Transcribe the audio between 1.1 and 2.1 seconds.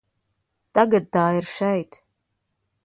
tā ir šeit.